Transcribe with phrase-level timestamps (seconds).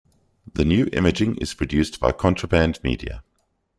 [0.51, 3.23] The new imaging is produced by Contraband Media.